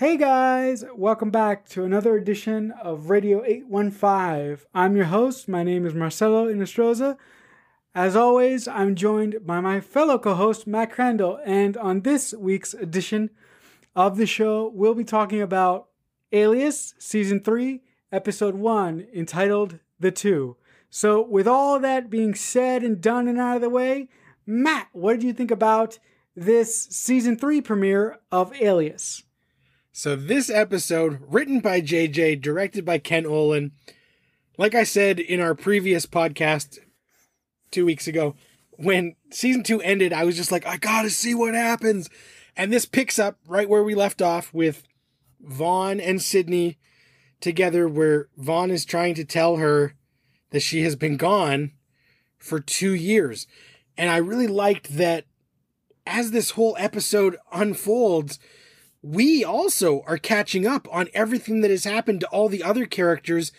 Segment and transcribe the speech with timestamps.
[0.00, 4.66] Hey guys, welcome back to another edition of Radio 815.
[4.74, 5.46] I'm your host.
[5.46, 7.18] My name is Marcelo Inostroza.
[7.94, 11.38] As always, I'm joined by my fellow co host, Matt Crandall.
[11.44, 13.28] And on this week's edition
[13.94, 15.88] of the show, we'll be talking about
[16.32, 20.56] Alias Season 3, Episode 1, entitled The Two.
[20.88, 24.08] So, with all that being said and done and out of the way,
[24.46, 25.98] Matt, what did you think about
[26.34, 29.24] this Season 3 premiere of Alias?
[29.92, 33.72] So this episode, written by JJ, directed by Ken Olin,
[34.56, 36.78] like I said in our previous podcast
[37.72, 38.36] two weeks ago,
[38.70, 42.08] when season two ended, I was just like, I gotta see what happens.
[42.56, 44.84] And this picks up right where we left off with
[45.40, 46.78] Vaughn and Sydney
[47.40, 49.94] together, where Vaughn is trying to tell her
[50.50, 51.72] that she has been gone
[52.38, 53.48] for two years.
[53.96, 55.24] And I really liked that
[56.06, 58.38] as this whole episode unfolds,
[59.02, 63.52] we also are catching up on everything that has happened to all the other characters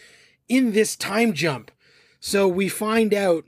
[0.48, 1.72] in this time jump.
[2.20, 3.46] So we find out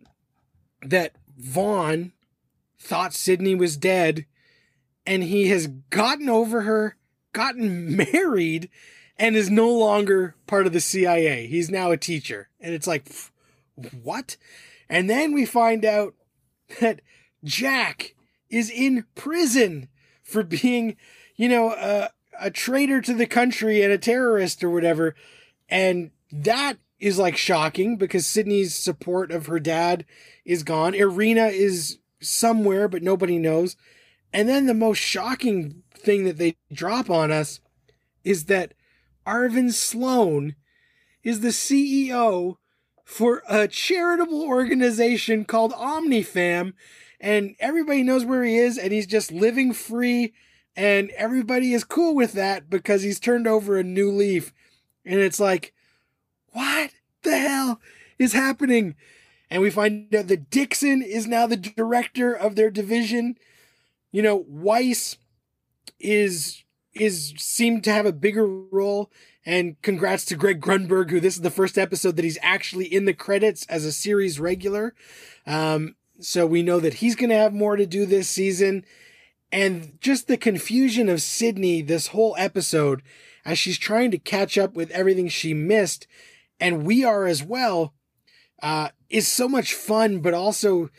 [0.82, 2.14] that Vaughn
[2.80, 4.26] thought Sydney was dead
[5.06, 6.98] and he has gotten over her,
[7.34, 8.70] gotten married,
[9.18, 11.48] and is no longer part of the CIA.
[11.48, 12.50] He's now a teacher.
[12.60, 13.12] And it's like,
[14.02, 14.38] what?
[14.90, 16.16] And then we find out
[16.82, 17.02] that
[17.44, 18.16] Jack
[18.50, 19.90] is in prison
[20.24, 20.96] for being
[21.36, 25.16] you know, a, a traitor to the country and a terrorist or whatever.
[25.70, 30.06] And that is like shocking because Sydney's support of her dad
[30.46, 30.94] is gone.
[30.94, 33.76] Irina is somewhere, but nobody knows.
[34.32, 37.60] And then the most shocking thing that they drop on us
[38.24, 38.74] is that
[39.28, 40.56] Arvin Sloane
[41.24, 42.58] is the CEO
[43.04, 46.74] for a charitable organization called OmniFam,
[47.20, 50.34] and everybody knows where he is, and he's just living free
[50.76, 54.54] and everybody is cool with that because he's turned over a new leaf.
[55.06, 55.74] And it's like,
[56.52, 56.92] what
[57.24, 57.80] the hell
[58.18, 58.96] is happening?
[59.50, 63.38] And we find out that Dixon is now the director of their division.
[64.12, 65.18] You know, Weiss
[66.00, 66.64] is
[66.94, 69.12] is seemed to have a bigger role.
[69.46, 73.06] And congrats to Greg Grunberg, who this is the first episode that he's actually in
[73.06, 74.96] the credits as a series regular.
[75.46, 78.86] Um, so we know that he's going to have more to do this season
[79.54, 83.04] and just the confusion of Sydney this whole episode
[83.46, 86.08] as she's trying to catch up with everything she missed,
[86.60, 87.94] and we are as well,
[88.64, 90.90] uh, is so much fun, but also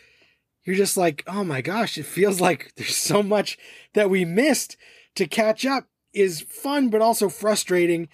[0.62, 3.58] you're just like, oh my gosh, it feels like there's so much
[3.94, 4.76] that we missed
[5.16, 8.08] to catch up is fun, but also frustrating.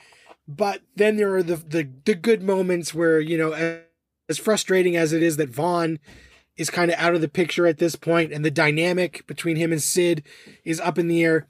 [0.48, 3.82] But then there are the, the, the good moments where, you know,
[4.26, 5.98] as frustrating as it is that Vaughn
[6.60, 9.72] is kind of out of the picture at this point, and the dynamic between him
[9.72, 10.22] and Sid
[10.62, 11.48] is up in the air.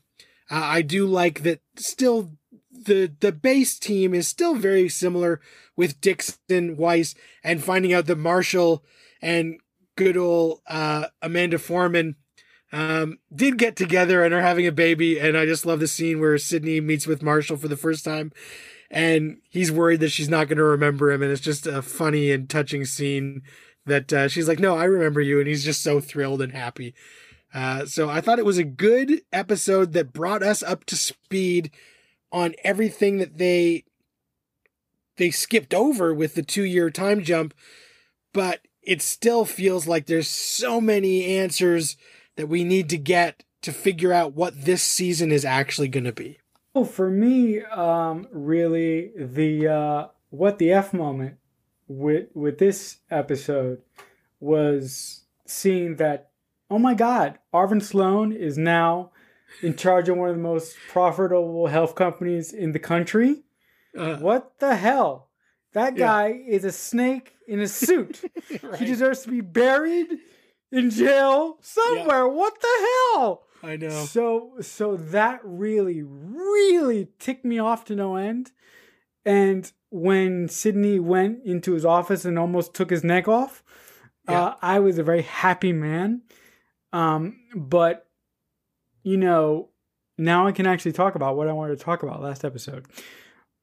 [0.49, 2.31] Uh, I do like that still
[2.71, 5.41] the the base team is still very similar
[5.77, 8.85] with Dixon, Weiss, and finding out that Marshall
[9.21, 9.59] and
[9.97, 12.15] good old uh, Amanda Foreman
[12.73, 15.19] um, did get together and are having a baby.
[15.19, 18.31] And I just love the scene where Sydney meets with Marshall for the first time.
[18.93, 21.23] And he's worried that she's not going to remember him.
[21.23, 23.43] And it's just a funny and touching scene
[23.91, 25.39] that uh, she's like, no, I remember you.
[25.39, 26.95] And he's just so thrilled and happy.
[27.53, 31.71] Uh, so I thought it was a good episode that brought us up to speed
[32.33, 33.85] on everything that they
[35.17, 37.53] they skipped over with the two year time jump,
[38.33, 41.97] but it still feels like there's so many answers
[42.37, 46.13] that we need to get to figure out what this season is actually going to
[46.13, 46.39] be.
[46.73, 51.40] Well, for me, um, really the uh, what the f moment
[51.91, 53.83] with with this episode
[54.39, 56.31] was seeing that
[56.71, 59.11] oh my god arvin sloane is now
[59.63, 63.43] in charge of one of the most profitable health companies in the country.
[63.97, 65.29] Uh, what the hell?
[65.73, 66.55] That guy yeah.
[66.55, 68.23] is a snake in a suit.
[68.63, 68.81] Right.
[68.81, 70.09] he deserves to be buried
[70.73, 72.27] in jail somewhere.
[72.27, 72.33] Yeah.
[72.33, 73.45] what the hell?
[73.63, 73.91] I know.
[74.07, 78.51] So so that really really ticked me off to no end
[79.25, 83.63] and when Sydney went into his office and almost took his neck off,
[84.29, 84.43] yeah.
[84.43, 86.23] uh, I was a very happy man.
[86.93, 88.09] Um, but,
[89.03, 89.71] you know,
[90.17, 92.87] now I can actually talk about what I wanted to talk about last episode.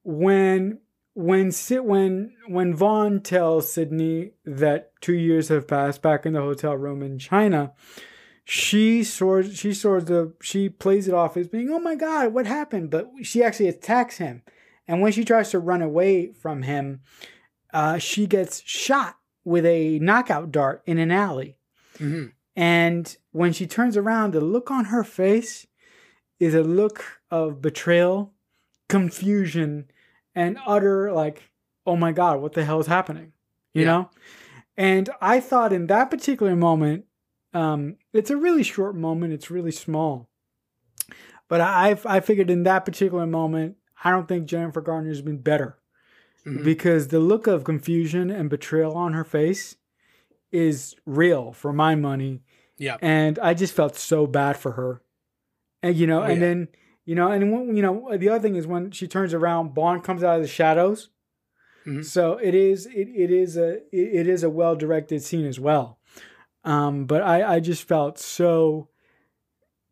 [0.04, 0.80] When
[1.14, 6.40] when sit when when Vaughn tells Sydney that two years have passed back in the
[6.40, 7.72] hotel room in China,
[8.44, 12.46] she sort she sort of she plays it off as being, "Oh my God, what
[12.46, 14.42] happened?" But she actually attacks him
[14.88, 17.00] and when she tries to run away from him,
[17.72, 21.56] uh, she gets shot with a knockout dart in an alley.
[21.98, 22.28] Mm-hmm.
[22.56, 25.66] And when she turns around, the look on her face
[26.40, 28.32] is a look of betrayal
[28.88, 29.90] confusion
[30.34, 31.50] and utter like,
[31.86, 33.32] oh my god, what the hell is happening?
[33.74, 33.86] You Yeah.
[33.86, 34.10] know?
[34.76, 37.04] And I thought in that particular moment,
[37.52, 39.32] um, it's a really short moment.
[39.32, 40.28] It's really small,
[41.48, 45.76] but I I figured in that particular moment, I don't think Jennifer Garner's been better
[46.46, 46.64] Mhm.
[46.64, 49.76] because the look of confusion and betrayal on her face
[50.52, 52.42] is real for my money
[52.78, 52.96] Yeah.
[53.02, 55.02] and I just felt so bad for her.
[55.82, 56.46] And you know, Oh, and yeah.
[56.48, 56.68] then
[57.04, 60.02] you know, and when, you know, the other thing is when she turns around, Vaughn
[60.02, 61.08] comes out of the shadows.
[61.86, 62.04] Mhm.
[62.04, 65.58] So it is it, it is a it, it is a well directed scene as
[65.58, 65.98] well.
[66.64, 68.88] Um, but I I just felt so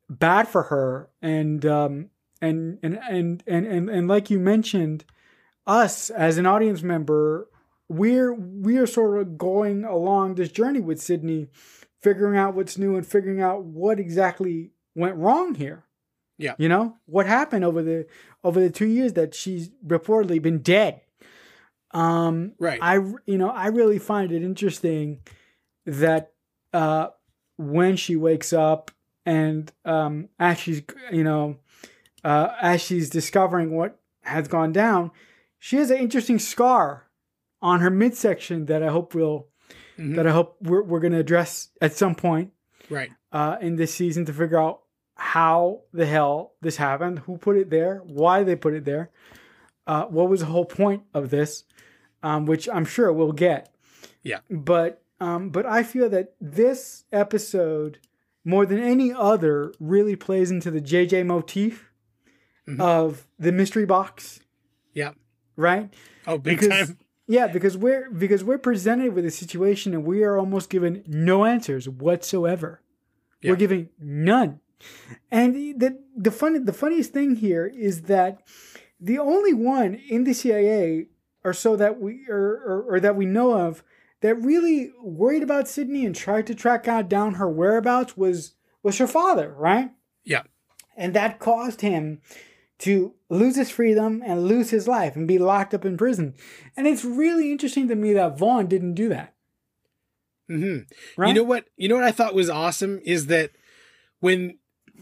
[0.09, 5.05] bad for her and um and and and and and, and like you mentioned
[5.67, 7.49] us as an audience member
[7.89, 11.49] we're we're sort of going along this journey with Sydney
[12.01, 15.85] figuring out what's new and figuring out what exactly went wrong here
[16.39, 16.55] Yeah.
[16.59, 18.07] you know what happened over the
[18.45, 21.01] over the 2 years that she's reportedly been dead
[21.93, 22.79] um Right.
[22.83, 22.95] I
[23.27, 25.21] you know I really find it interesting
[25.87, 26.33] that
[26.73, 27.09] uh
[27.57, 28.91] when she wakes up
[29.25, 31.57] and um as she's you know
[32.31, 33.91] uh as she's discovering what
[34.23, 35.11] has gone down
[35.59, 36.87] she has an interesting scar
[37.63, 39.47] on her midsection that I hope we'll
[39.99, 40.15] Mhm.
[40.17, 42.53] that I hope we're, we're going to address at some point
[42.91, 43.11] right.
[43.33, 44.83] uh, in this season to figure out
[45.15, 49.11] how the hell this happened, who put it there, why they put it there,
[49.87, 51.65] uh, what was the whole point of this,
[52.23, 53.75] um, which I'm sure we'll get.
[54.23, 54.41] Yeah.
[54.51, 57.99] But um, but I feel that this episode,
[58.45, 61.91] more than any other, really plays into the JJ motif
[62.69, 62.81] Mhm.
[62.81, 64.41] of the mystery box.
[64.93, 65.13] Yeah.
[65.57, 65.93] Right.
[66.27, 66.99] Oh, big Because- time.
[67.29, 71.45] Yeah, because we're because we're presented with a situation and we are almost given no
[71.45, 72.81] answers whatsoever.
[73.43, 73.51] Yeah.
[73.51, 74.61] We're giving none.
[75.29, 78.47] And the the funny the funniest thing here is that
[79.01, 81.09] the only one in the CIA
[81.43, 83.83] or so that we or, or, or that we know of
[84.21, 88.53] that really worried about Sydney and tried to track out down her whereabouts was
[88.85, 89.91] was her father, right?
[90.25, 90.43] Yeah.
[90.97, 92.21] And that caused him
[92.81, 96.35] to lose his freedom and lose his life and be locked up in prison.
[96.77, 99.35] And it's really interesting to me that Vaughn didn't do that.
[100.49, 100.79] hmm
[101.17, 101.29] Right?
[101.29, 101.65] You know what?
[101.77, 103.51] You know what I thought was awesome is that
[104.21, 104.59] when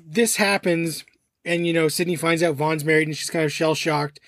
[0.07, 1.05] this happens,
[1.45, 4.21] and you know Sydney finds out Vaughn's married, and she's kind of shell shocked,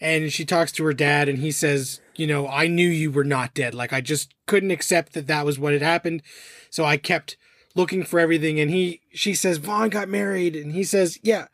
[0.00, 3.24] and she talks to her dad, and he says, "You know, I knew you were
[3.24, 3.74] not dead.
[3.74, 6.22] Like I just couldn't accept that that was what had happened,
[6.70, 7.36] so I kept
[7.74, 11.46] looking for everything." And he, she says, "Vaughn got married," and he says, "Yeah,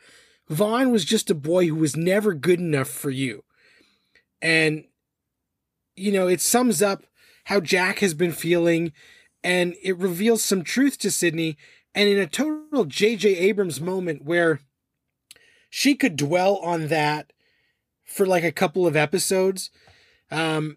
[0.51, 3.45] Vaughn was just a boy who was never good enough for you,"
[4.43, 4.85] and
[5.97, 7.05] you know it sums up
[7.45, 8.93] how Jack has been feeling
[9.43, 11.57] and it reveals some truth to Sydney.
[11.95, 13.37] And in a total J.J.
[13.37, 14.61] Abrams moment where
[15.69, 17.33] she could dwell on that
[18.05, 19.71] for like a couple of episodes,
[20.31, 20.77] um,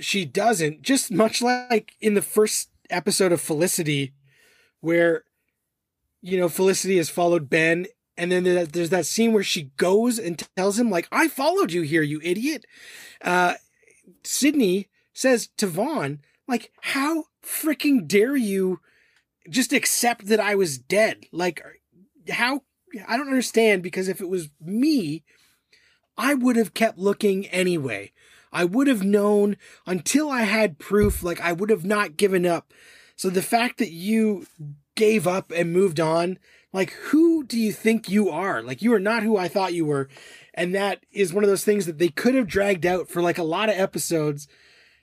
[0.00, 0.82] she doesn't.
[0.82, 4.14] Just much like in the first episode of Felicity,
[4.80, 5.24] where
[6.22, 7.86] you know Felicity has followed Ben.
[8.18, 11.82] And then there's that scene where she goes and tells him, like, I followed you
[11.82, 12.66] here, you idiot.
[13.22, 13.54] Uh,
[14.24, 18.80] Sydney says to Vaughn, like, how freaking dare you
[19.48, 21.26] just accept that I was dead?
[21.30, 21.62] Like,
[22.28, 22.62] how?
[23.06, 25.22] I don't understand because if it was me,
[26.16, 28.10] I would have kept looking anyway.
[28.52, 29.56] I would have known
[29.86, 32.72] until I had proof, like, I would have not given up.
[33.14, 34.46] So the fact that you
[34.96, 36.38] gave up and moved on,
[36.72, 38.62] like, who do you think you are?
[38.62, 40.08] Like, you are not who I thought you were.
[40.54, 43.38] And that is one of those things that they could have dragged out for like
[43.38, 44.48] a lot of episodes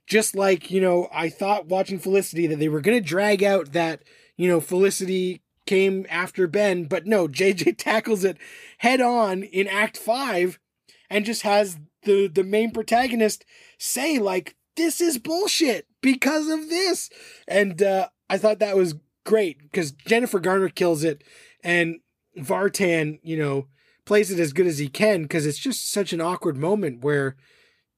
[0.08, 3.72] just like you know i thought watching felicity that they were going to drag out
[3.74, 4.04] that
[4.38, 8.38] you know felicity came after ben but no jj tackles it
[8.80, 10.60] head on in act 5
[11.10, 13.46] and just has the the main protagonist
[13.78, 17.10] say like this is bullshit because of this
[17.48, 18.96] and uh i thought that was
[19.26, 21.24] great because jennifer garner kills it
[21.66, 22.00] and
[22.38, 23.68] vartan you know
[24.06, 27.36] plays it as good as he can because it's just such an awkward moment where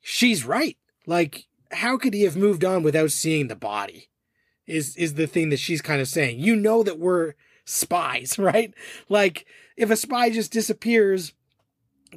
[0.02, 0.78] she's right.
[1.06, 4.10] Like how could he have moved on without seeing the body
[4.66, 6.40] is is the thing that she's kind of saying.
[6.40, 7.34] You know that we're
[7.66, 8.74] spies right?
[9.10, 9.46] Like
[9.76, 11.34] if a spy just disappears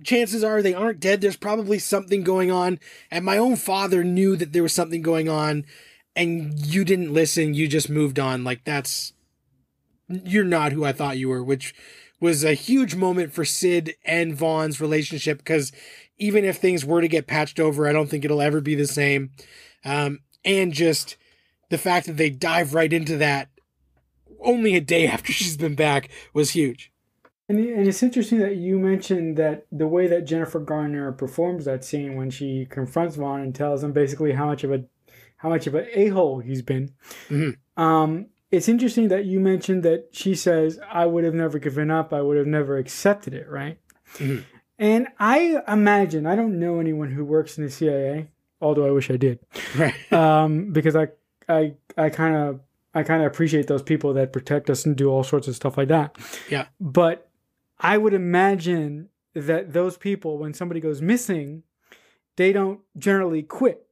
[0.05, 1.21] chances are they aren't dead.
[1.21, 2.79] There's probably something going on.
[3.11, 5.65] And my own father knew that there was something going on
[6.15, 7.55] and you didn't listen.
[7.55, 8.45] You just moved on.
[8.45, 9.15] Like that's
[10.25, 11.75] you're not who i thought you were which
[12.21, 15.73] was a huge moment for sid and vaughn's relationship because
[16.21, 18.87] even if things were to get patched over, I don't think it'll ever be the
[18.87, 19.31] same.
[19.85, 21.17] Um, and just
[21.71, 23.49] the fact that they dive right into that
[24.41, 26.93] only a day after she's been back was huge.
[27.49, 31.85] And, and it's interesting that you mentioned that the way that Jennifer Garner performs that
[31.85, 34.85] scene when she confronts Vaughn and tells him basically how much of a
[35.39, 36.93] how much of an a hole he's been.
[37.29, 37.83] Mm-hmm.
[37.83, 42.13] Um, it's interesting that you mentioned that she says, "I would have never given up.
[42.13, 43.79] I would have never accepted it." Right.
[44.19, 44.45] Mhm.
[44.79, 48.29] And I imagine I don't know anyone who works in the CIA,
[48.61, 49.39] although I wish I did,
[49.77, 50.13] Right.
[50.13, 51.09] um, because I
[51.49, 52.61] I I kind of
[52.95, 55.77] I kind of appreciate those people that protect us and do all sorts of stuff
[55.79, 56.17] like that.
[56.49, 56.67] Yeah.
[56.81, 57.29] But
[57.79, 61.63] I would imagine that those people, when somebody goes missing,
[62.37, 63.87] they don't generally quit,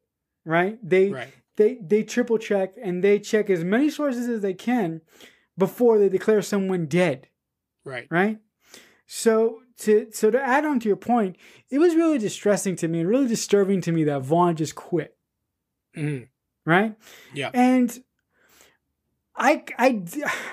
[0.45, 0.79] right?
[0.83, 1.29] They right.
[1.59, 5.03] They they triple check and they check as many sources as they can
[5.59, 7.29] before they declare someone dead,
[7.85, 8.07] Right.
[8.11, 8.39] right?
[9.07, 11.37] So to so to add on to your point,
[11.71, 15.17] it was really distressing to me and really disturbing to me that Vaughn just quit,
[15.95, 16.21] hmm
[16.65, 16.95] right?
[17.35, 17.51] Yeah.
[17.53, 18.03] And
[19.37, 20.03] I I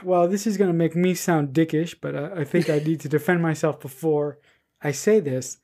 [0.04, 3.10] well, this is gonna make me sound dickish, but I, I think I need to
[3.10, 4.40] defend myself before
[4.82, 5.58] I say this.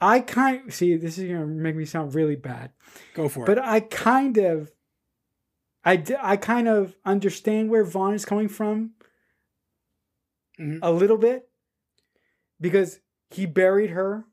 [0.00, 2.70] I kind of see this is gonna make me sound really bad.
[3.14, 3.46] Go for it.
[3.46, 4.70] But I kind of,
[5.84, 8.92] I I kind of understand where Vaughn is coming from
[10.58, 10.78] Mhm.
[10.82, 11.48] a little bit
[12.60, 13.00] because
[13.30, 14.24] he buried her.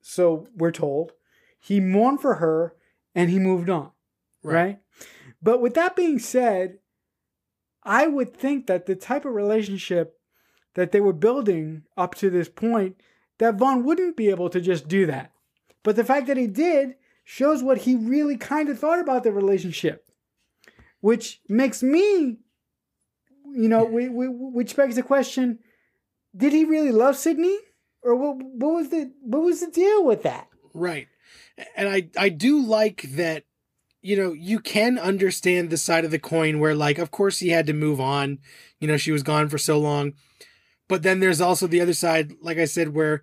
[0.00, 1.12] So we're told
[1.58, 2.74] he mourned for her
[3.14, 3.92] and he moved on,
[4.42, 4.54] Right.
[4.54, 4.78] right?
[5.40, 6.78] But with that being said,
[7.84, 10.20] I would think that the type of relationship
[10.74, 13.00] that they were building up to this point,
[13.42, 15.32] that Vaughn wouldn't be able to just do that.
[15.82, 16.94] But the fact that he did
[17.24, 20.06] shows what he really kind of thought about the relationship,
[21.00, 22.38] which makes me,
[23.52, 25.58] you know, we, we, which begs the question:
[26.36, 27.58] Did he really love Sydney,
[28.04, 28.36] or what?
[28.36, 30.46] What was the what was the deal with that?
[30.72, 31.08] Right.
[31.76, 33.42] And I I do like that
[34.04, 37.48] you know, you can understand the side of the coin where like of course he
[37.48, 38.38] had to move on.
[38.78, 40.14] You know, she was gone for so long.
[40.92, 43.22] But then there's also the other side like I said where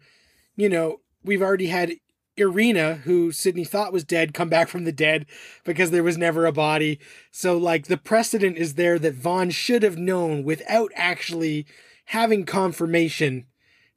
[0.56, 1.94] you know, we've already had
[2.36, 5.28] Irina who Sydney thought was dead come back from the dead
[5.64, 7.00] because there was never a body.
[7.30, 11.68] So like the precedent is there that Vaughn should have known without actually
[12.06, 13.46] having confirmation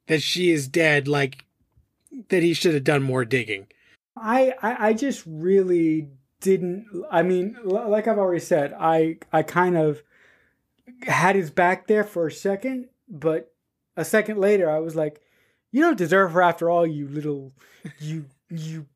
[0.05, 1.43] that she is dead like
[2.29, 3.65] that he should have done more digging.
[4.15, 6.09] I, I I just really
[6.41, 6.85] didn't.
[7.09, 10.03] I mean, like I've already said, I I kind of
[11.07, 13.52] had his back there for a second, but
[13.97, 15.21] a second later, I was like,
[15.71, 17.53] "You don't deserve her after all, you little,
[17.99, 18.87] you you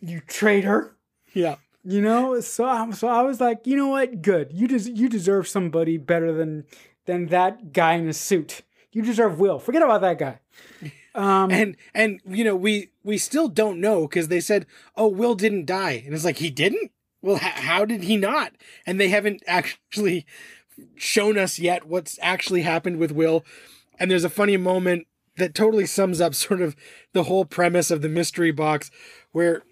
[0.00, 0.96] you traitor."
[1.34, 1.56] Yeah.
[1.82, 4.20] You know, so I, so I was like, you know what?
[4.20, 4.52] Good.
[4.52, 6.64] You des- you deserve somebody better than
[7.06, 8.62] than that guy in a suit.
[8.92, 9.58] You deserve Will.
[9.58, 10.40] Forget about that guy.
[11.12, 14.64] Um, And and you know we we still don't know because they said
[14.96, 16.92] oh Will didn't die and it's like he didn't.
[17.20, 18.52] Well, h- how did he not?
[18.86, 20.24] And they haven't actually
[20.94, 23.44] shown us yet what's actually happened with Will.
[24.00, 26.74] And there's a funny moment that totally sums up sort of
[27.12, 28.90] the whole premise of the mystery box,
[29.30, 29.62] where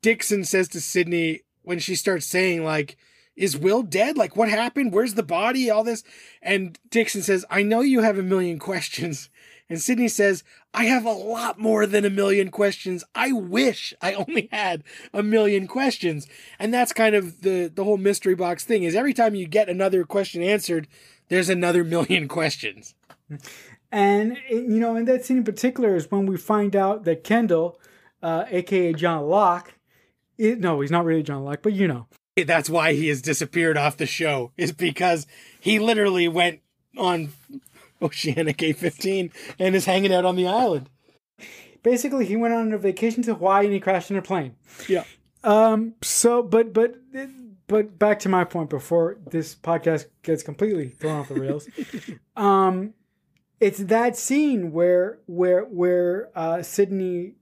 [0.00, 2.96] Dixon says to Sydney when she starts saying like
[3.36, 4.16] is Will dead?
[4.16, 4.92] Like, what happened?
[4.92, 5.70] Where's the body?
[5.70, 6.02] All this.
[6.40, 9.28] And Dixon says, I know you have a million questions.
[9.68, 13.04] And Sydney says, I have a lot more than a million questions.
[13.14, 16.26] I wish I only had a million questions.
[16.58, 19.68] And that's kind of the, the whole mystery box thing is every time you get
[19.68, 20.88] another question answered,
[21.28, 22.94] there's another million questions.
[23.92, 27.80] And you know, in that scene in particular is when we find out that Kendall,
[28.22, 29.74] uh, aka John Locke,
[30.38, 32.06] it, no, he's not really John Locke, but you know,
[32.36, 35.26] That's why he has disappeared off the show, is because
[35.60, 36.60] he literally went
[36.96, 37.32] on
[38.02, 40.88] Oceanic 815 and is hanging out on the island.
[41.82, 44.56] basically he went on a vacation to Hawaii and he crashed in a plane.
[44.88, 45.04] Yeah.
[45.44, 45.94] Um.
[46.02, 46.96] So, but but
[47.68, 51.68] but back to my point before this podcast gets completely thrown off the rails.
[52.36, 52.94] um,
[53.60, 57.34] it's that scene where where where uh, Sydney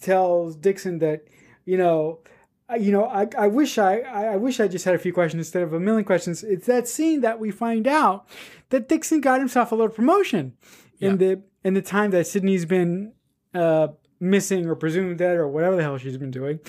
[0.00, 1.24] tells Dixon that
[1.64, 2.20] you know.
[2.68, 3.98] I- You know, I, I wish I,
[4.34, 6.44] I wish I just had a few questions instead of a million questions.
[6.44, 8.28] It's that scene that we find out
[8.68, 10.52] that Dixon got himself a little promotion
[11.00, 13.12] in the in the time that Sydney's been
[13.54, 13.88] uh,
[14.20, 16.60] missing or presumed dead or whatever the hell she's been doing.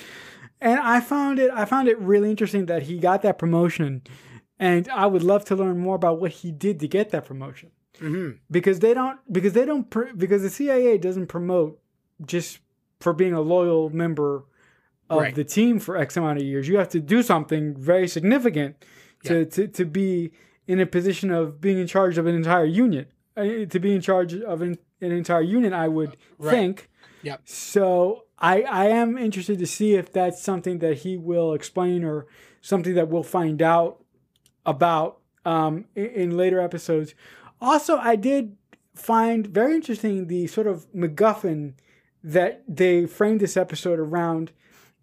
[0.60, 4.02] And I found it I found it really interesting that he got that promotion,
[4.58, 7.70] and I would love to learn more about what he did to get that promotion
[8.00, 8.38] Mm-hmm.
[8.50, 11.80] because they don't because they don't pr- because the CIA doesn't promote
[12.26, 12.60] just
[13.00, 14.46] for being a loyal member
[15.10, 15.36] of Right.
[15.36, 16.68] the team for X amount of years.
[16.68, 18.78] You have to do something very significant
[19.26, 20.32] to, to, to be
[20.68, 23.08] in a position of being in charge of an entire union.
[23.36, 26.52] Uh, to be in charge of an, an entire union, I would Right.
[26.52, 26.90] think.
[27.24, 27.42] Yep.
[27.46, 32.26] So I I am interested to see if that's something that he will explain or
[32.62, 34.02] something that we'll find out
[34.66, 37.14] about um, in, in later episodes.
[37.62, 38.58] Also, I did
[38.96, 41.74] find very interesting the sort of MacGuffin
[42.24, 44.52] that they framed this episode around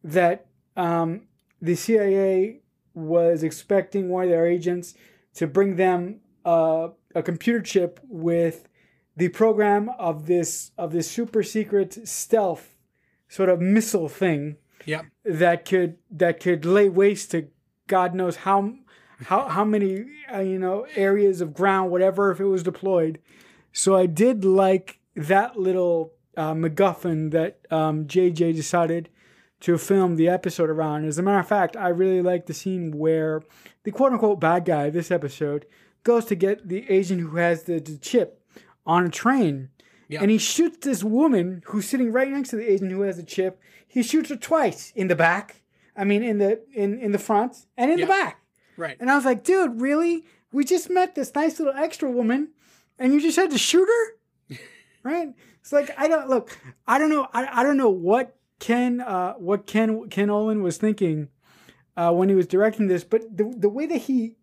[0.05, 0.47] that
[0.77, 1.23] um,
[1.61, 2.61] the CIA
[2.95, 4.95] was expecting one of their agents
[5.35, 8.69] to bring them uh, a computer chip with
[9.17, 12.77] the program of this of this super secret stealth
[13.29, 15.07] sort of missile thing Yep.
[15.25, 17.49] that could that could lay waste to
[17.89, 18.75] God knows how
[19.25, 23.19] how how many uh, you know areas of ground whatever if it was deployed.
[23.73, 29.09] So I did like that little uh, MacGuffin that um, JJ decided
[29.61, 31.05] to film the episode around.
[31.05, 33.43] As a matter of fact, I really like the scene where
[33.85, 35.67] the quote unquote bad guy this episode
[36.05, 38.41] goes to get the agent who has the, the chip
[38.87, 39.71] on a train.
[40.09, 40.23] Yeah.
[40.23, 43.23] And he shoots this woman who's sitting right next to the agent who has the
[43.25, 43.61] chip.
[43.87, 45.63] He shoots her twice in the back.
[45.97, 48.05] I mean, in the in in the front and in Yeah.
[48.07, 48.38] the back.
[48.79, 48.97] Right.
[49.01, 50.25] And I was like, dude, really?
[50.53, 52.51] We just met this nice little extra woman,
[52.99, 54.57] and you just had to shoot her,
[55.03, 55.35] right?
[55.61, 56.57] It's like I don't look.
[56.87, 57.29] I don't know.
[57.35, 61.29] I, I don't know what Ken uh, what Ken Ken Olin was thinking
[61.97, 64.37] uh, when he was directing this, but the the way that he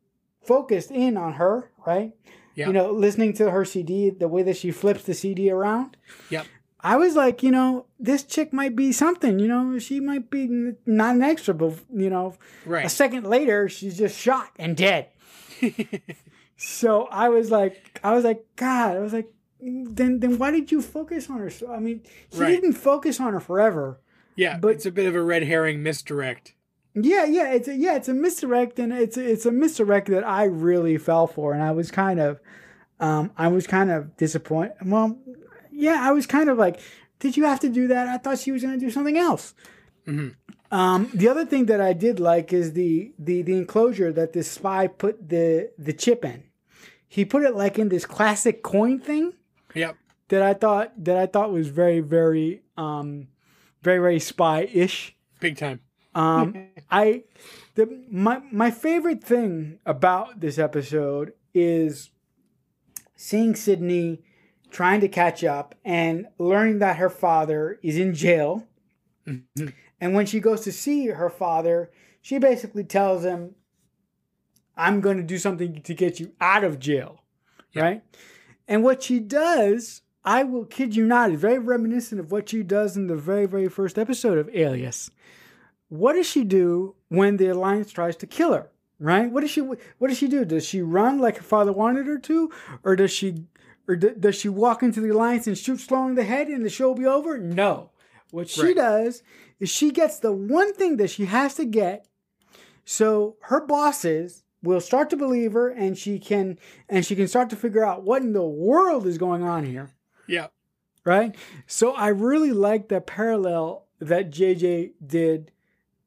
[0.44, 2.12] focused in on her, right?
[2.56, 2.68] Yeah.
[2.68, 5.98] You know, listening to her CD, the way that she flips the CD around.
[6.30, 6.46] Yep.
[6.86, 9.39] I was like, you know, this chick might be something.
[9.39, 12.36] You know, she might be n- not an extra, but you know,
[12.70, 15.08] a second later, she's just shot and dead.
[16.58, 20.72] so I was like, I was like, God, I was like, then then why did
[20.72, 21.50] you focus on her?
[21.50, 22.01] So I mean,
[22.32, 22.50] he Right.
[22.50, 24.00] didn't focus on her forever.
[24.36, 26.54] Yeah, But- it's a bit of a red herring misdirect.
[26.94, 30.25] Yeah, yeah, it's a, yeah, it's a misdirect, and it's a, it's a misdirect that
[30.25, 32.39] I really fell for, and I was kind of,
[33.01, 34.75] um, I was kind of disappointed.
[34.86, 35.18] Well,
[35.75, 36.79] yeah, I was kind of like,
[37.20, 38.08] did you have to do that?
[38.08, 39.53] I thought she was going to do something else.
[40.08, 40.36] Mhm.
[40.72, 44.49] Um, the other thing that I did like is the the the enclosure that this
[44.52, 46.43] spy put the the chip in.
[47.08, 49.34] He put it like in this classic coin thing
[49.73, 49.95] Yep.
[50.30, 53.28] that I thought that I thought was very very um
[53.84, 55.15] very very spy ish.
[55.39, 55.80] Big time.
[56.15, 57.23] Um, I
[57.76, 62.10] the my my favorite thing about this episode is
[63.15, 64.23] seeing Sydney
[64.75, 68.67] trying to catch up and learning that her father is in jail.
[69.25, 69.71] Mhm.
[70.01, 71.89] And when she goes to see her father,
[72.21, 73.55] she basically tells him,
[74.75, 77.21] I'm going to do something to get you out of jail.
[77.71, 77.83] Yeah.
[77.83, 78.03] Right?
[78.67, 82.61] And what she does, I will kid you not, is very reminiscent of what she
[82.61, 85.09] does in the very, very first episode of Alias.
[85.88, 88.71] What does she do when the Alliance tries to kill her?
[88.99, 89.31] Right?
[89.31, 90.43] What does she what does she do?
[90.43, 92.51] Does she run like her father wanted her to?
[92.83, 93.45] Or does she
[93.88, 96.65] or d- does she walk into the Alliance and shoot Sloane in the head and
[96.65, 97.38] the show will be over?
[97.38, 97.91] No.
[98.32, 98.76] What she Right.
[98.76, 99.24] does
[99.60, 102.08] is she gets the one thing that she has to get
[102.84, 106.58] so her bosses will start to believe her and she can
[106.89, 109.89] and she can start to figure out what in the world is going on here
[110.28, 110.48] Yeah.
[111.04, 111.36] right
[111.67, 115.52] so i really like the parallel that jj did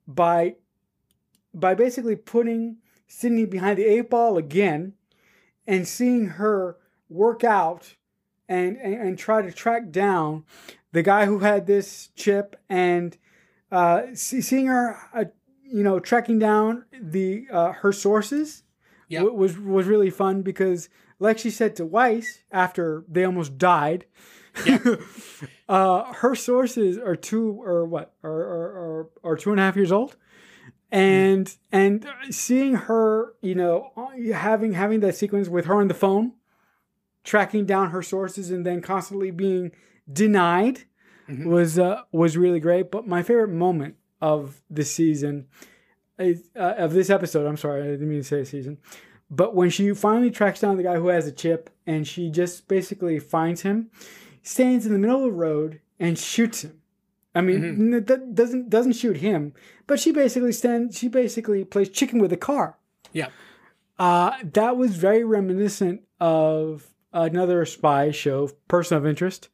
[0.06, 0.56] by
[1.54, 4.92] by basically putting sydney behind the eight ball again
[5.66, 6.76] and seeing her
[7.08, 7.94] work out
[8.48, 10.44] and, and, and try to track down
[10.92, 13.16] the guy who had this chip and
[13.70, 15.24] uh, see, seeing her uh,
[15.62, 18.62] you know tracking down the uh, her sources
[19.08, 19.20] Yeah.
[19.20, 24.06] w- was was really fun because like she said to Weiss after they almost died
[25.68, 29.76] uh, her sources are two or what are are, are, are two and a half
[29.76, 30.16] years old
[30.90, 33.92] and and seeing her you know
[34.34, 36.32] having having that sequence with her on the phone
[37.28, 39.70] tracking down her sources and then constantly being
[40.10, 40.78] denied
[41.28, 41.44] Mhm.
[41.44, 45.46] was uh, was really great but my favorite moment of this season
[46.18, 48.78] is, uh, of this episode i'm sorry i didn't mean to say season
[49.30, 52.66] but when she finally tracks down the guy who has a chip and she just
[52.66, 53.90] basically finds him
[54.42, 56.80] stands in the middle of the road and shoots him
[57.34, 58.06] i mean Mhm.
[58.06, 59.52] that doesn't doesn't shoot him
[59.86, 62.78] but she basically stands she basically plays chicken with a car
[63.12, 63.28] Yeah.
[63.98, 69.48] uh, that was very reminiscent of another spy show, Person of Interest,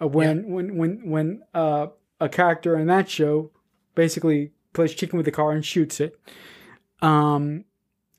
[0.00, 1.88] uh, when when when when uh,
[2.20, 3.50] a character in that show
[3.94, 6.18] basically plays chicken with the car and shoots it.
[7.02, 7.64] Um,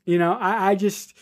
[0.04, 1.16] you know, I, I just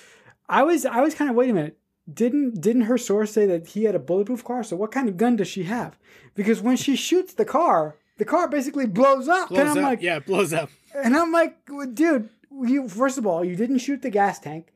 [0.48, 1.78] I was I was kind of wait a minute.
[2.12, 4.62] Didn't didn't her source say that he had a bulletproof car?
[4.62, 5.98] So what kind of gun does she have?
[6.34, 9.50] Because when she shoots the car, the car basically blows up.
[9.50, 9.84] and I'm up.
[9.84, 10.70] like, yeah, it blows up.
[10.94, 12.28] and I'm like, well, dude,
[12.62, 14.72] you first of all, you didn't shoot the gas tank.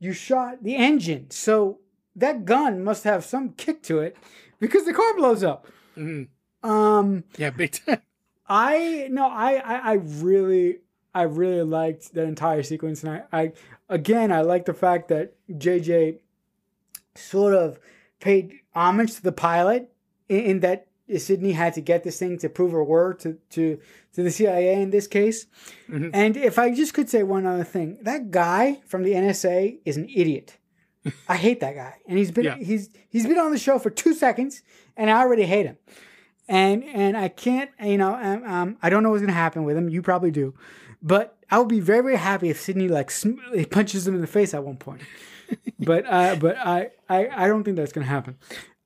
[0.00, 1.30] You shot the engine.
[1.30, 1.78] So
[2.16, 4.16] that gun must have some kick to it
[4.60, 5.66] because the car blows up.
[5.96, 6.28] Mhm.
[6.62, 8.02] Um Yeah, big time.
[8.46, 10.78] I no, I, I I really
[11.14, 13.52] I really liked that entire sequence and I, I
[13.88, 16.18] again I like the fact that JJ
[17.14, 17.78] sort of
[18.20, 19.90] paid homage to the pilot
[20.28, 20.86] in, in that
[21.18, 23.78] Sydney had to get this thing to prove her word to to
[24.14, 25.46] to the CIA in this case.
[25.88, 26.10] Mhm.
[26.14, 29.96] And if I just could say one other thing, that guy from the NSA is
[29.96, 30.58] an idiot.
[31.28, 32.56] I hate that guy, and he's been Yeah.
[32.56, 34.62] he's he's been on the show for two seconds,
[34.96, 35.76] and I already hate him.
[36.48, 39.76] And and I can't, you know, um, um, I don't know what's gonna happen with
[39.76, 39.88] him.
[39.88, 40.54] You probably do,
[41.02, 43.38] but I would be very very happy if Sydney like sm-
[43.70, 45.02] punches him in the face at one point.
[45.78, 48.36] but uh, but I, I I don't think that's gonna happen.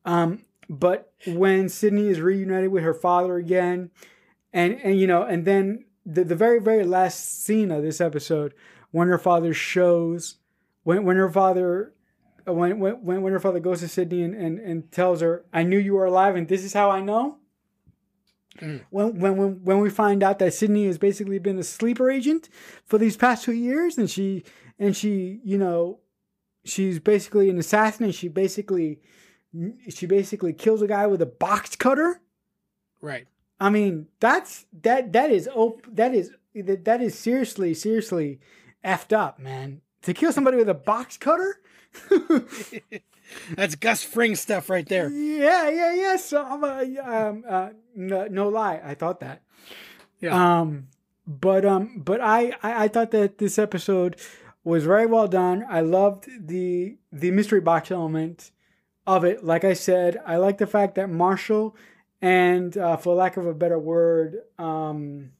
[0.05, 3.91] Um, but when Sydney is reunited with her father again,
[4.53, 8.55] and and you know, and then the the very very last scene of this episode,
[8.91, 10.37] when her father shows,
[10.85, 11.93] when when her father.
[12.47, 15.65] When, when when when her father goes to Sydney and, and, and tells her, "I
[15.65, 17.39] knew you were alive, and this is how I know."
[18.61, 18.85] Mm.
[18.91, 22.49] When, when when when we find out that Sydney has basically been a sleeper agent
[22.85, 24.45] for these past two years, and she
[24.79, 25.99] and she you know
[26.65, 29.01] she's basically an assassin, and she basically
[29.89, 32.21] she basically kills a guy with a box cutter.
[33.01, 33.27] Right.
[33.59, 38.41] I mean, that's that that is op- that is that that is seriously seriously
[38.85, 39.81] effed up, man.
[40.03, 41.61] To kill somebody with a box cutter?
[43.57, 45.11] That's Gus Fring stuff right there.
[45.11, 46.17] yeah, yeah, yeah.
[46.17, 49.43] So I'm a, um, uh, no, no lie, I thought that.
[50.21, 50.61] Yeah.
[50.61, 50.89] Um,
[51.27, 54.17] but um, but I, I I thought that this episode
[54.65, 55.65] was very well done.
[55.69, 58.53] I loved the the mystery box element
[59.07, 59.45] of it.
[59.45, 61.77] Like I said, I like the fact that Marshall
[62.23, 65.31] and uh, for lack of a better word, um,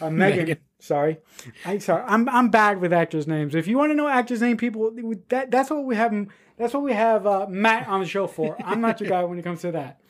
[0.00, 0.58] uh, Megan.
[0.82, 1.18] Sorry,
[1.64, 2.02] I sorry.
[2.08, 3.54] I'm I'm bad with actors' names.
[3.54, 4.90] If you want to know actors' name, people
[5.28, 6.12] that that's what we have.
[6.58, 8.56] That's what we have uh, Matt on the show for.
[8.64, 10.00] I'm not your guy when it comes to that.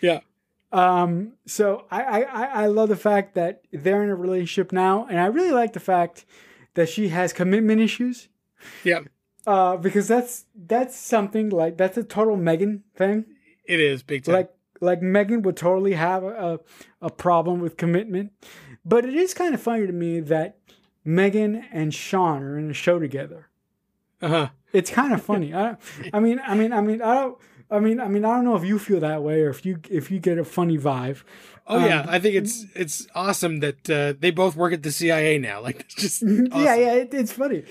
[0.00, 0.20] Yeah.
[0.70, 5.08] Um, so I, I, I I love the fact that they're in a relationship now,
[5.10, 6.24] and I really like the fact
[6.74, 8.28] that she has commitment issues.
[8.84, 9.00] Yeah.
[9.44, 13.24] Uh, because that's that's something like that's a total Megan thing.
[13.64, 14.36] It is big time.
[14.36, 16.60] Like like Megan would totally have a
[17.00, 18.32] a problem with commitment,
[18.84, 20.58] but it is kind of funny to me that
[21.04, 23.48] Megan and Sean are in a show together.
[24.20, 24.48] uh huh.
[24.72, 25.52] It's kind of funny.
[25.54, 25.76] I,
[26.14, 27.38] I mean, I mean, I mean, I don't.
[27.70, 29.80] I mean, I mean, I don't know if you feel that way or if you
[29.90, 31.22] if you get a funny vibe.
[31.66, 34.90] Oh Um, yeah, I think it's it's awesome that uh, they both work at the
[34.92, 35.60] CIA now.
[35.60, 36.46] Like it's just awesome.
[36.52, 37.64] Yeah, yeah, it, it's funny.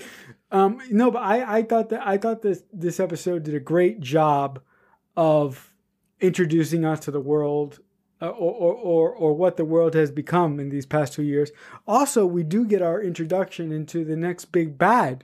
[0.52, 4.00] Um, no, but I, I thought that I thought this this episode did a great
[4.00, 4.62] job
[5.18, 5.74] of
[6.20, 7.80] introducing us to the world,
[8.22, 11.52] uh, or, or or or what the world has become in these past two years.
[11.88, 15.24] Also, we do get our introduction into the next big bad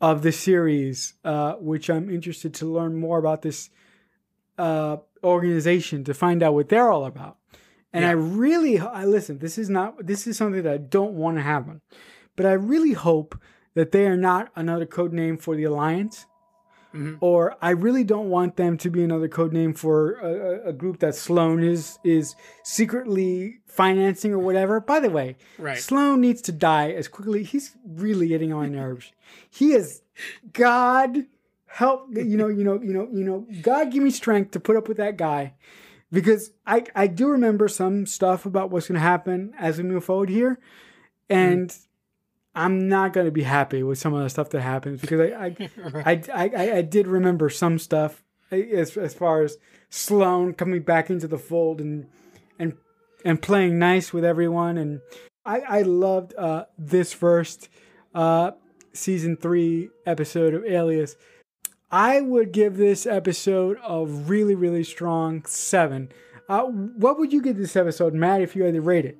[0.00, 3.70] of the series, uh, which I'm interested to learn more about this
[4.58, 7.36] uh, organization to find out what they're all about.
[7.92, 9.38] And I really, I listen.
[9.38, 10.06] This is not.
[10.06, 11.80] This is something that I don't want to happen,
[12.36, 13.40] but I really hope
[13.74, 16.26] that they are not another code name for the alliance,
[16.94, 17.18] Mhm.
[17.20, 21.00] or I really don't want them to be another code name for a, a- group
[21.00, 24.80] that Sloane is is secretly financing or whatever.
[24.80, 25.76] By the way, Right.
[25.78, 27.42] Sloane needs to die as quickly.
[27.42, 29.12] He's really getting on my nerves.
[29.50, 30.02] He is
[30.52, 31.26] God
[31.66, 34.76] help you know, you know, you know, you know, God give me strength to put
[34.76, 35.54] up with that guy.
[36.10, 40.30] Because I, I do remember some stuff about what's gonna happen as we move forward
[40.30, 40.58] here.
[41.28, 41.76] And
[42.58, 45.70] I'm not gonna be happy with some of the stuff that happens because I I,
[46.04, 49.58] I, I, I, I did remember some stuff as, as far as
[49.90, 52.06] Sloane coming back into the fold and
[52.58, 52.76] and
[53.24, 55.00] and playing nice with everyone and
[55.46, 57.70] I, I loved uh, this first
[58.14, 58.50] uh,
[58.92, 61.16] season three episode of Alias.
[61.90, 66.10] I would give this episode a really really strong seven.
[66.48, 69.16] Uh, what would you give this episode, Matt, if you had to rate it?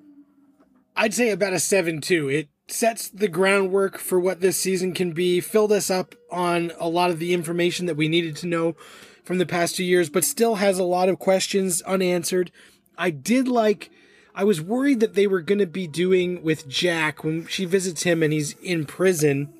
[0.97, 2.29] I'd say about a seven two.
[2.29, 5.41] It sets the groundwork for what this season can be.
[5.41, 8.77] Filled us up on a lot of the information that we needed to know
[9.25, 12.51] from the past two years, but still has a lot of questions unanswered.
[12.97, 13.91] I did like.
[14.35, 18.05] I was worried that they were going to be doing with Jack when she visits
[18.05, 19.53] him and he's in prison.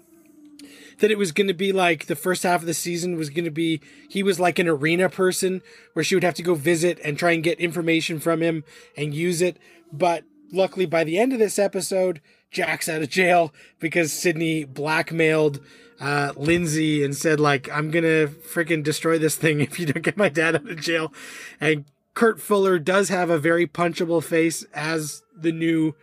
[1.01, 3.45] That it was going to be like the first half of the season was going
[3.45, 6.99] to be he was like an Irina person where she would have to go visit
[7.05, 8.65] and try and get information from him
[8.97, 9.59] and use it.
[9.93, 15.61] But luckily, by the end of this episode, Jack's out of jail because Sydney blackmailed
[16.01, 20.17] uh, Lindsey and said like, "I'm gonna freaking destroy this thing if you don't get
[20.17, 21.13] my dad out of jail."
[21.61, 21.85] And
[22.15, 25.95] Kurt Fuller does have a very punchable face as the new,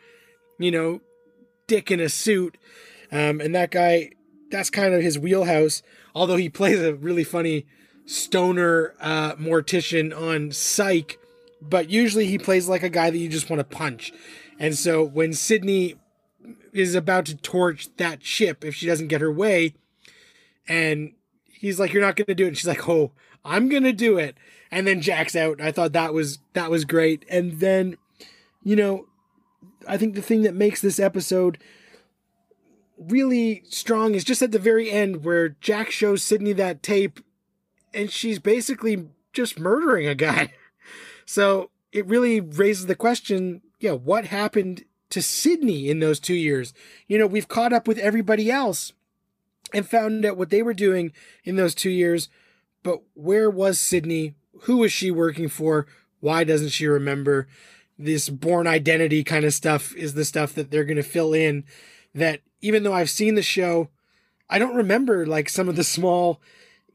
[0.59, 1.01] you know,
[1.67, 2.57] dick in a suit,
[3.11, 4.11] um, and that guy,
[4.51, 5.81] that's kind of his wheelhouse.
[6.13, 7.65] Although he plays a really funny
[8.05, 11.19] stoner uh, mortician on Psych,
[11.61, 14.13] but usually he plays like a guy that you just want to punch.
[14.59, 15.95] And so when Sydney
[16.75, 19.73] is about to torch that ship if she doesn't get her way,
[20.67, 21.13] and
[21.51, 23.11] he's like, "You're not to do it," and she's like, "Oh,
[23.45, 24.35] I'm gonna do it.
[24.71, 25.61] And then Jack's out.
[25.61, 27.23] I thought that was that was great.
[27.29, 27.97] And then,
[28.63, 29.05] you know,
[29.87, 31.59] I think the thing that makes this episode
[32.97, 37.19] really strong is just at the very end where Jack shows Sidney that tape
[37.93, 40.51] and she's basically just murdering a guy.
[41.27, 46.73] So it really raises the question, yeah, what happened to Sydney in those two years?
[47.07, 48.93] You know, we've caught up with everybody else
[49.73, 51.11] and found out what they were doing
[51.43, 52.29] in those two years,
[52.83, 54.35] but where was Sydney?
[54.61, 55.87] Who was she working for?
[56.19, 57.47] Why doesn't she remember?
[57.97, 61.63] This Bourne Identity kind of stuff is the stuff that they're going to fill in
[62.13, 63.89] that even though I've seen the show,
[64.49, 66.41] I don't remember like some of the small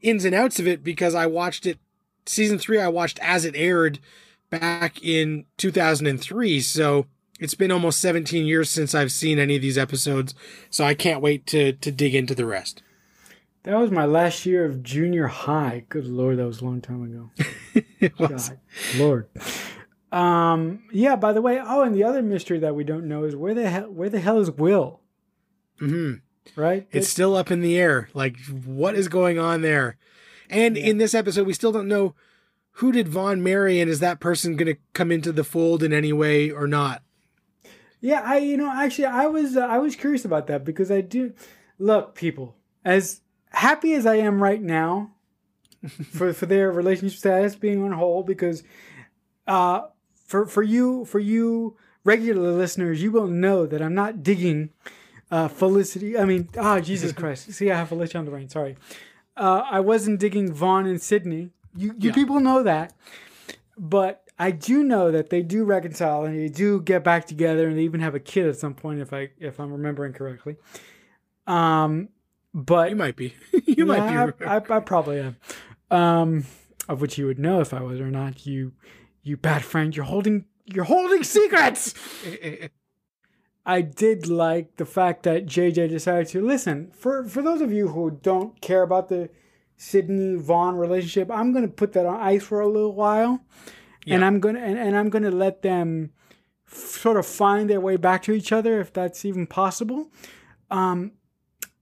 [0.01, 1.79] ins and outs of it because I watched it
[2.25, 3.99] season 3 I watched as it aired
[4.49, 7.07] back in 2003 so
[7.41, 10.33] it's been almost 17 years since I've seen any of these episodes
[10.69, 12.81] so I can't wait to to dig into the rest.
[13.63, 15.83] That was my last year of junior high.
[15.89, 17.29] Good lord, that was a long time ago.
[17.99, 18.49] it was.
[18.49, 18.59] God,
[18.97, 19.27] Lord.
[20.11, 23.35] Um, yeah, by the way, oh, and the other mystery that we don't know is
[23.35, 25.01] where the hell where the hell is Will?
[25.79, 26.13] hmm
[26.55, 26.87] Right?
[26.91, 28.09] It's still up in the air.
[28.13, 29.97] Like, what is going on there?
[30.49, 30.87] And Yeah.
[30.87, 32.13] in this episode, we still don't know
[32.75, 35.93] who did Vaughn marry, and is that person going to come into the fold in
[35.93, 37.03] any way or not?
[38.01, 41.01] Yeah, I you know actually I was uh, I was curious about that because I
[41.01, 41.33] do
[41.77, 45.11] look people as happy as I am right now
[46.11, 48.63] for for their relationship status being on hold because
[49.47, 49.81] uh
[50.25, 54.69] for for you for you regular listeners you will know that I'm not digging
[55.29, 57.51] uh Felicity I mean ah Jesus Christ.
[57.53, 58.77] See I have Felicity on the brain sorry.
[59.37, 61.51] Uh I wasn't digging Vaughn and Sydney.
[61.75, 62.13] You you Yeah.
[62.13, 62.93] people know that
[63.77, 67.77] but I do know that they do reconcile and they do get back together and
[67.77, 70.55] they even have a kid at some point if I if I'm remembering correctly.
[71.45, 72.09] Um,
[72.51, 73.35] but You might be.
[73.67, 74.43] you might be.
[74.43, 75.37] I, I, I probably am.
[75.91, 76.45] Um,
[76.89, 78.47] of which you would know if I was or not.
[78.47, 78.71] You
[79.21, 79.95] you bad friend.
[79.95, 81.93] You're holding you're holding secrets.
[83.63, 86.89] I did like the fact that JJ decided to listen.
[86.95, 89.29] For for those of you who don't care about the
[89.77, 93.41] Sydney Vaughn relationship, I'm gonna put that on ice for a little while,
[94.07, 96.11] and I'm gonna and, and I'm gonna let them
[96.67, 100.11] f- sort of find their way back to each other if that's even possible.
[100.69, 101.11] Um,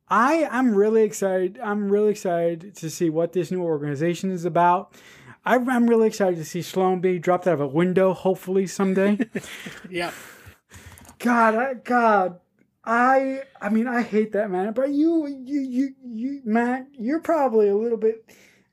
[0.07, 1.59] I I'm really excited.
[1.63, 4.93] I'm really excited to see what this new organization is about.
[5.45, 9.19] I, I'm really excited to see Sloane be dropped out of a window, hopefully someday.
[9.89, 10.11] yeah.
[11.17, 12.39] God, I, God,
[12.83, 14.73] I, I mean, I hate that man.
[14.73, 18.25] But you, you, you, you, Matt, you're probably a little bit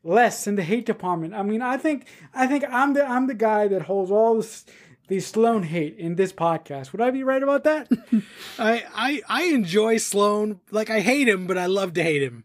[0.06, 1.34] less in the hate department.
[1.34, 4.64] I mean, I think, I think I'm the, I'm the guy that holds all this,
[5.08, 6.92] the Sloane hate in this podcast.
[6.92, 7.88] Would I be right about that?
[8.58, 10.60] I, I I enjoy Sloane.
[10.70, 12.44] Like I hate him, but I love to hate him.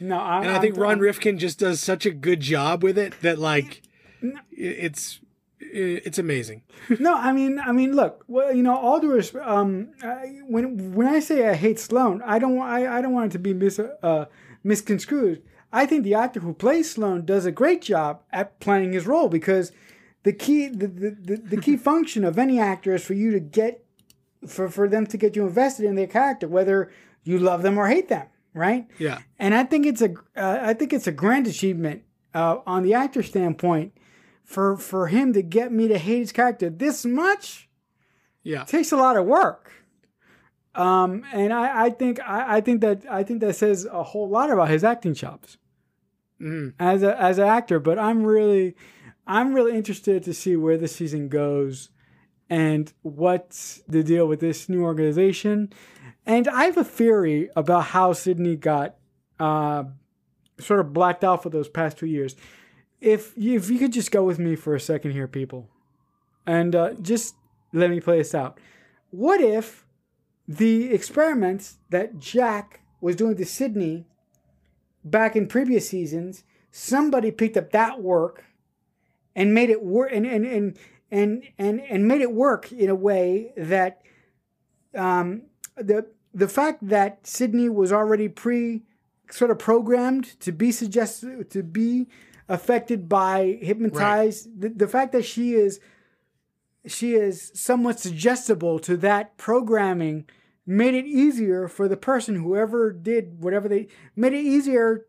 [0.00, 2.82] No, I, And I I'm- think Ron I'm- Rifkin just does such a good job
[2.82, 3.82] with it that like
[4.50, 5.20] it's
[5.60, 6.62] it's amazing.
[7.00, 10.94] no, I mean, I mean, look, well, you know, all due respect, um, I, when
[10.94, 13.38] when I say I hate Sloane, I don't, want- I, I don't want it to
[13.38, 14.26] be mis, uh,
[14.62, 15.42] misconstrued.
[15.82, 19.28] I think the actor who plays Sloane does a great job at playing his role
[19.28, 19.72] because
[20.22, 23.40] the key, the, the, the, the key function of any actor is for you to
[23.40, 23.84] get,
[24.46, 26.90] for for them to get you invested in their character, whether
[27.24, 28.86] you love them or hate them, right?
[28.98, 29.18] Yeah.
[29.38, 32.02] And I think it's a, uh, I think it's a grand achievement
[32.34, 33.92] uh, on the actor standpoint
[34.44, 37.68] for for him to get me to hate his character this much
[38.42, 38.64] Yeah.
[38.64, 39.72] takes a lot of work.
[40.74, 44.28] Um, and I, I think I, I think that I think that says a whole
[44.28, 45.56] lot about his acting chops
[46.44, 46.74] Mhm.
[46.78, 47.80] as a as an actor.
[47.80, 48.76] But I'm really
[49.26, 51.88] I'm really interested to see where the season goes
[52.50, 55.72] and what's the deal with this new organization.
[56.26, 58.96] And I have a theory about how Sydney got
[59.40, 59.84] uh,
[60.58, 62.36] sort of blacked out for those past two years.
[63.00, 65.68] If you, if you could just go with me for a second here, people,
[66.46, 67.34] and uh, just
[67.72, 68.58] let me play this out.
[69.10, 69.84] What if
[70.48, 74.06] the experiments that Jack was doing to Sydney
[75.04, 78.44] back in previous seasons, somebody picked up that work
[79.36, 80.78] and made it work and and, and
[81.10, 84.02] and and and made it work in a way that
[84.94, 85.42] um,
[85.76, 88.82] the the fact that Sydney was already pre
[89.30, 92.06] sort of programmed to be suggested to be
[92.48, 95.80] affected by hypnotized the, the fact that she is
[96.86, 100.26] she is somewhat suggestible to that programming
[100.66, 105.06] made it easier for the person whoever did whatever they made it easier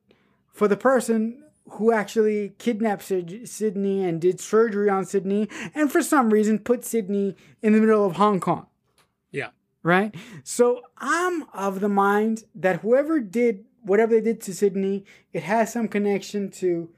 [0.52, 1.41] for the person
[1.72, 7.36] who actually kidnapped Sydney and did surgery on Sydney and for some reason put Sydney
[7.63, 8.68] in the middle of Hong Kong
[9.32, 9.50] Yeah.
[9.82, 10.13] right?
[10.44, 15.72] So I'm of the mind that whoever did whatever they did to Sydney, it has
[15.74, 16.89] some connection to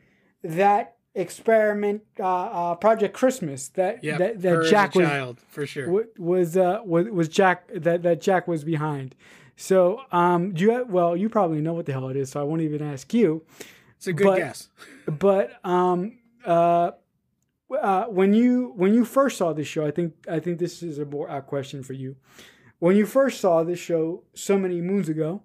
[0.43, 5.89] that experiment uh, uh, Project Christmas that Yeah, that, that Jack was child for sure.
[5.89, 9.15] wa- was uh was, was Jack that that Jack was behind.
[9.55, 12.39] So um do you have, well you probably know what the hell it is so
[12.39, 13.43] I won't even ask you.
[13.97, 14.69] It's a good but- guess.
[15.07, 16.91] But um uh,
[17.81, 20.99] uh when you when you first saw this show I think I think this is
[20.99, 22.15] a more a question for you.
[22.79, 25.41] When you first saw this show so many moons ago,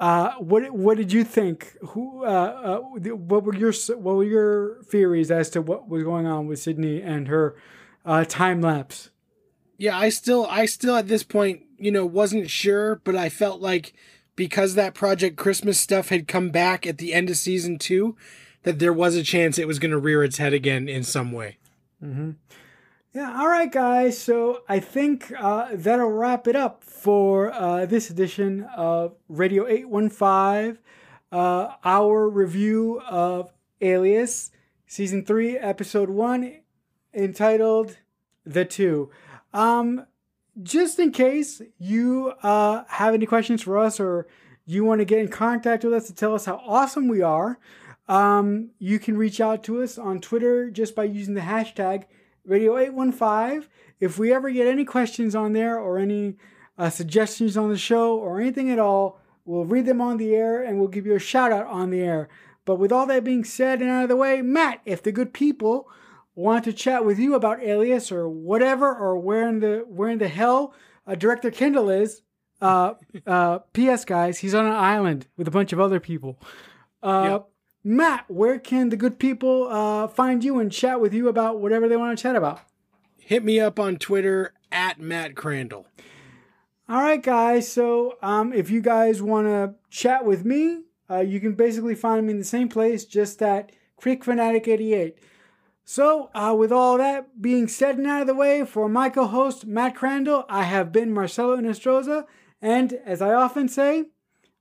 [0.00, 1.76] uh, what what did you think?
[1.88, 6.26] Who uh, uh, what were your what were your theories as to what was going
[6.26, 7.56] on with Sydney and her
[8.04, 9.10] uh, time lapse?
[9.76, 13.60] Yeah, I still I still at this point, you know, wasn't sure, but I felt
[13.60, 13.92] like
[14.36, 18.16] because that Project Christmas stuff had come back at the end of season 2
[18.62, 21.32] that there was a chance it was going to rear its head again in some
[21.32, 21.58] way.
[23.18, 24.16] Yeah, all right, guys.
[24.16, 30.78] So I think uh, that'll wrap it up for uh, this edition of Radio 815,
[31.32, 34.52] uh, our review of Alias,
[34.86, 36.60] Season 3, Episode 1,
[37.12, 37.96] entitled
[38.46, 39.10] The Two.
[39.52, 40.06] Um,
[40.62, 44.28] just in case you uh, have any questions for us or
[44.64, 47.58] you want to get in contact with us to tell us how awesome we are,
[48.06, 52.04] um, you can reach out to us on Twitter just by using the hashtag
[52.48, 53.66] Radio815.
[54.00, 56.36] If we ever get any questions on there or any
[56.76, 60.62] uh, suggestions on the show or anything at all, we'll read them on the air
[60.62, 62.28] and we'll give you a shout out on the air.
[62.64, 65.32] But with all that being said and out of the way, Matt, if the good
[65.32, 65.88] people
[66.34, 70.18] want to chat with you about Alias or whatever, or where in the where in
[70.18, 70.74] the hell
[71.06, 72.22] uh, Director Kendall is,
[72.60, 72.94] uh,
[73.26, 74.04] uh, P.S.
[74.04, 76.38] guys, he's on an island with a bunch of other people.
[77.02, 77.48] Uh, Yep.
[77.84, 81.88] Matt, where can the good people uh, find you and chat with you about whatever
[81.88, 82.60] they want to chat about?
[83.18, 85.86] Hit me up on Twitter at Matt Crandall.
[86.88, 87.70] All right, guys.
[87.70, 92.26] So um, if you guys want to chat with me, uh, you can basically find
[92.26, 95.18] me in the same place, just at Creek Fanatic 88.
[95.84, 99.26] So, uh, with all that being said and out of the way, for my co
[99.26, 102.26] host, Matt Crandall, I have been Marcelo Nostroza.
[102.60, 104.04] And as I often say,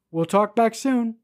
[0.09, 1.15] we'll talk back soon.